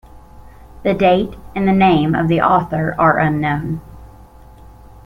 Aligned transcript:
The 0.81 0.95
date 0.95 1.35
and 1.55 1.67
the 1.67 1.71
name 1.73 2.15
of 2.15 2.27
the 2.27 2.41
author 2.41 2.95
are 2.97 3.19
unknown. 3.19 3.81